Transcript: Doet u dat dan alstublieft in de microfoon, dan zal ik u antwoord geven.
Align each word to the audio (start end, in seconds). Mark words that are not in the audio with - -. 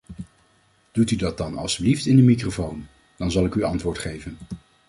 Doet 0.91 1.11
u 1.11 1.15
dat 1.15 1.37
dan 1.37 1.57
alstublieft 1.57 2.05
in 2.05 2.15
de 2.15 2.21
microfoon, 2.21 2.87
dan 3.17 3.31
zal 3.31 3.45
ik 3.45 3.55
u 3.55 3.63
antwoord 3.63 3.99
geven. 3.99 4.37